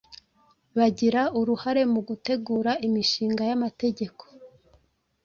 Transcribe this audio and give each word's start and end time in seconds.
Bagira 0.77 1.21
uruhare 1.39 1.81
mu 1.93 2.01
gutegura 2.07 2.71
imishinga 2.87 3.41
y’amategeko 3.49 4.23